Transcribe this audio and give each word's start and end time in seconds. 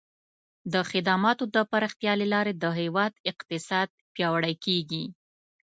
د 0.73 0.75
خدماتو 0.89 1.43
د 1.55 1.57
پراختیا 1.71 2.13
له 2.21 2.25
لارې 2.33 2.53
د 2.55 2.65
هیواد 2.79 3.13
اقتصاد 3.31 3.89
پیاوړی 4.13 4.55
کیږي. 4.65 5.03